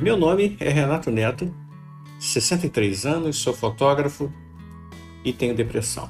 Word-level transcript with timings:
Meu 0.00 0.16
nome 0.16 0.56
é 0.58 0.70
Renato 0.70 1.10
Neto, 1.10 1.54
63 2.18 3.04
anos, 3.04 3.36
sou 3.36 3.52
fotógrafo 3.52 4.32
e 5.22 5.30
tenho 5.30 5.54
depressão. 5.54 6.08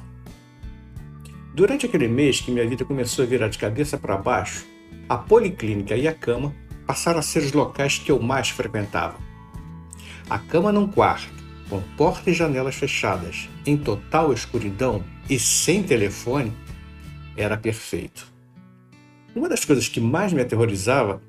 Durante 1.53 1.87
aquele 1.87 2.07
mês 2.07 2.39
que 2.39 2.51
minha 2.51 2.65
vida 2.65 2.85
começou 2.85 3.25
a 3.25 3.27
virar 3.27 3.49
de 3.49 3.57
cabeça 3.57 3.97
para 3.97 4.15
baixo, 4.15 4.65
a 5.09 5.17
policlínica 5.17 5.97
e 5.97 6.07
a 6.07 6.13
cama 6.13 6.55
passaram 6.87 7.19
a 7.19 7.21
ser 7.21 7.39
os 7.39 7.51
locais 7.51 7.99
que 7.99 8.09
eu 8.09 8.17
mais 8.17 8.47
frequentava. 8.47 9.17
A 10.29 10.39
cama 10.39 10.71
num 10.71 10.87
quarto, 10.87 11.43
com 11.69 11.81
porta 11.97 12.29
e 12.29 12.33
janelas 12.33 12.75
fechadas, 12.75 13.49
em 13.65 13.75
total 13.75 14.31
escuridão 14.31 15.03
e 15.29 15.37
sem 15.37 15.83
telefone, 15.83 16.53
era 17.35 17.57
perfeito. 17.57 18.25
Uma 19.35 19.49
das 19.49 19.65
coisas 19.65 19.89
que 19.89 19.99
mais 19.99 20.31
me 20.31 20.39
aterrorizava 20.39 21.21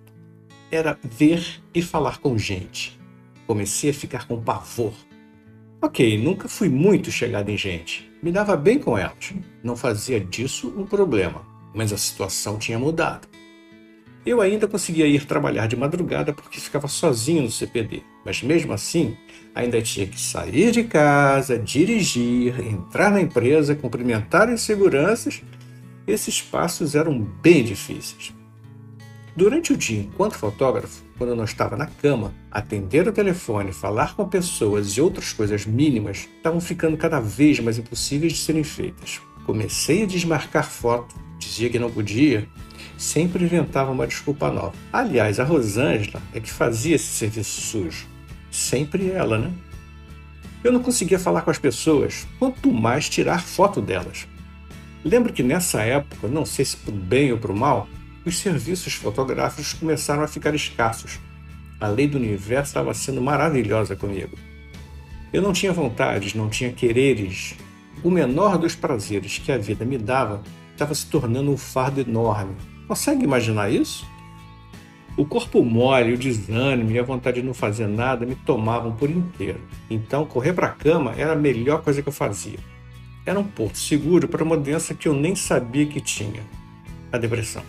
era 0.73 0.99
ver 1.05 1.63
e 1.75 1.83
falar 1.83 2.19
com 2.19 2.39
gente. 2.39 2.99
Comecei 3.47 3.91
a 3.91 3.95
ficar 3.95 4.27
com 4.27 4.43
pavor. 4.43 4.95
Ok, 5.83 6.17
nunca 6.17 6.49
fui 6.49 6.71
muito 6.71 7.11
chegado 7.11 7.51
em 7.51 7.59
gente. 7.59 8.11
Me 8.23 8.33
dava 8.33 8.57
bem 8.57 8.79
com 8.79 8.97
elas. 8.97 9.35
Não 9.63 9.77
fazia 9.77 10.19
disso 10.19 10.73
um 10.75 10.87
problema, 10.87 11.45
mas 11.75 11.93
a 11.93 11.99
situação 11.99 12.59
tinha 12.59 12.79
mudado. 12.79 13.29
Eu 14.25 14.41
ainda 14.41 14.67
conseguia 14.67 15.07
ir 15.07 15.27
trabalhar 15.27 15.67
de 15.67 15.77
madrugada 15.77 16.33
porque 16.33 16.61
ficava 16.61 16.89
sozinho 16.89 17.43
no 17.43 17.51
CPD, 17.51 18.03
mas 18.25 18.43
mesmo 18.43 18.73
assim, 18.73 19.17
ainda 19.55 19.83
tinha 19.83 20.07
que 20.07 20.19
sair 20.19 20.71
de 20.71 20.85
casa, 20.85 21.59
dirigir, 21.59 22.59
entrar 22.61 23.11
na 23.11 23.21
empresa, 23.21 23.75
cumprimentar 23.75 24.49
as 24.49 24.63
seguranças. 24.63 25.43
Esses 26.07 26.41
passos 26.41 26.95
eram 26.95 27.19
bem 27.21 27.63
difíceis. 27.63 28.33
Durante 29.35 29.73
o 29.73 29.77
dia, 29.77 30.01
enquanto 30.01 30.35
fotógrafo, 30.35 31.03
quando 31.17 31.31
eu 31.31 31.37
não 31.37 31.45
estava 31.45 31.75
na 31.75 31.87
cama, 31.87 32.35
atender 32.51 33.09
o 33.09 33.13
telefone, 33.13 33.73
falar 33.73 34.15
com 34.15 34.29
pessoas 34.29 34.91
e 34.91 35.01
outras 35.01 35.33
coisas 35.33 35.65
mínimas 35.65 36.29
estavam 36.37 36.61
ficando 36.61 36.99
cada 36.99 37.19
vez 37.19 37.59
mais 37.59 37.79
impossíveis 37.79 38.35
de 38.35 38.41
serem 38.41 38.63
feitas. 38.63 39.23
Comecei 39.47 40.03
a 40.03 40.07
desmarcar 40.07 40.69
foto, 40.69 41.15
dizia 41.39 41.71
que 41.71 41.79
não 41.79 41.91
podia, 41.91 42.47
sempre 42.99 43.45
inventava 43.45 43.91
uma 43.91 44.07
desculpa 44.07 44.51
nova. 44.51 44.75
Aliás, 44.93 45.41
a 45.41 45.45
Rosângela 45.45 46.21
é 46.35 46.39
que 46.39 46.51
fazia 46.51 46.97
esse 46.97 47.07
serviço 47.07 47.63
sujo. 47.63 48.07
Sempre 48.51 49.11
ela, 49.11 49.39
né? 49.39 49.51
Eu 50.63 50.73
não 50.73 50.83
conseguia 50.83 51.19
falar 51.19 51.41
com 51.41 51.51
as 51.51 51.59
pessoas, 51.59 52.27
quanto 52.39 52.71
mais 52.71 53.09
tirar 53.09 53.43
foto 53.43 53.81
delas. 53.81 54.29
Lembro 55.03 55.33
que 55.33 55.43
nessa 55.43 55.81
época, 55.81 56.29
não 56.29 56.45
sei 56.45 56.67
se 56.67 56.77
por 56.77 56.93
bem 56.93 57.33
ou 57.33 57.39
por 57.39 57.55
mal, 57.55 57.89
os 58.25 58.39
serviços 58.39 58.95
fotográficos 58.95 59.73
começaram 59.73 60.23
a 60.23 60.29
ficar 60.29 60.55
escassos. 60.55 61.19
A 61.81 61.89
lei 61.89 62.07
do 62.07 62.19
universo 62.19 62.71
estava 62.71 62.95
sendo 62.95 63.21
maravilhosa 63.21 63.97
comigo. 63.97 64.37
Eu 65.33 65.43
não 65.43 65.53
tinha 65.53 65.73
vontades, 65.73 66.35
não 66.35 66.49
tinha 66.49 66.73
quereres. 66.73 67.57
O 68.03 68.11
menor 68.11 68.59
dos 68.59 68.75
prazeres 68.75 69.39
que 69.39 69.51
a 69.51 69.59
vida 69.59 69.85
me 69.85 69.99
dava 69.99 70.43
estava 70.73 70.95
se 70.95 71.07
tornando 71.07 71.51
um 71.51 71.57
fardo 71.57 72.01
enorme. 72.01 72.55
Consegue 72.87 73.25
imaginar 73.25 73.71
isso? 73.73 74.07
O 75.17 75.27
corpo 75.27 75.63
mole, 75.63 76.15
o 76.15 76.19
desânimo 76.19 76.91
e 76.91 76.99
a 76.99 77.03
vontade 77.03 77.41
de 77.41 77.47
não 77.47 77.53
fazer 77.53 77.87
nada 77.87 78.25
me 78.25 78.35
tomavam 78.35 78.93
por 78.93 79.11
inteiro. 79.11 79.61
Então, 79.91 80.25
correr 80.25 80.53
para 80.53 80.69
a 80.69 80.71
cama 80.71 81.15
era 81.17 81.33
a 81.33 81.37
melhor 81.37 81.83
coisa 81.83 82.01
que 82.01 82.09
eu 82.09 82.13
fazia. 82.13 82.59
Era 83.27 83.39
um 83.39 83.45
porto 83.45 83.77
seguro 83.77 84.27
para 84.27 84.43
uma 84.43 84.57
doença 84.57 84.95
que 84.95 85.07
eu 85.07 85.15
nem 85.15 85.35
sabia 85.35 85.87
que 85.87 86.01
tinha: 86.01 86.43
a 87.13 87.19
depressão. 87.19 87.63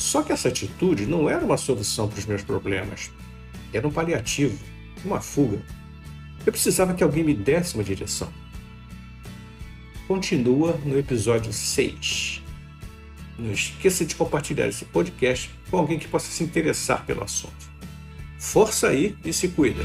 Só 0.00 0.22
que 0.22 0.32
essa 0.32 0.48
atitude 0.48 1.04
não 1.04 1.28
era 1.28 1.44
uma 1.44 1.58
solução 1.58 2.08
para 2.08 2.18
os 2.18 2.24
meus 2.24 2.42
problemas. 2.42 3.10
Era 3.70 3.86
um 3.86 3.90
paliativo, 3.90 4.58
uma 5.04 5.20
fuga. 5.20 5.60
Eu 6.46 6.50
precisava 6.50 6.94
que 6.94 7.04
alguém 7.04 7.22
me 7.22 7.34
desse 7.34 7.74
uma 7.74 7.84
direção. 7.84 8.32
Continua 10.08 10.72
no 10.86 10.98
episódio 10.98 11.52
6. 11.52 12.42
Não 13.38 13.52
esqueça 13.52 14.06
de 14.06 14.14
compartilhar 14.14 14.68
esse 14.68 14.86
podcast 14.86 15.50
com 15.70 15.76
alguém 15.76 15.98
que 15.98 16.08
possa 16.08 16.32
se 16.32 16.42
interessar 16.42 17.04
pelo 17.04 17.22
assunto. 17.22 17.70
Força 18.38 18.88
aí 18.88 19.14
e 19.22 19.34
se 19.34 19.48
cuida! 19.48 19.82